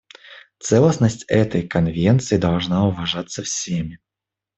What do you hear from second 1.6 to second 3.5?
Конвенции должна уважаться